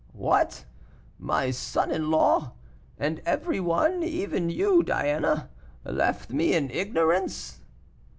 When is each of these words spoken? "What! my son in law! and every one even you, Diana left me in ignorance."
"What! 0.13 0.65
my 1.19 1.51
son 1.51 1.91
in 1.91 2.09
law! 2.09 2.53
and 2.97 3.21
every 3.23 3.59
one 3.59 4.01
even 4.01 4.49
you, 4.49 4.81
Diana 4.81 5.51
left 5.83 6.31
me 6.31 6.53
in 6.55 6.71
ignorance." 6.71 7.59